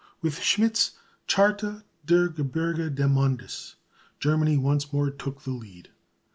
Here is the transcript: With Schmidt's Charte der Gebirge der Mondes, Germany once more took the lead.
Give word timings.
With 0.23 0.39
Schmidt's 0.41 0.93
Charte 1.27 1.83
der 2.03 2.29
Gebirge 2.29 2.89
der 2.91 3.07
Mondes, 3.07 3.75
Germany 4.19 4.57
once 4.57 4.91
more 4.91 5.11
took 5.11 5.43
the 5.43 5.51
lead. 5.51 5.89